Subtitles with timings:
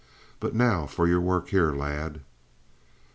[0.39, 2.21] But now for your work here, lad?"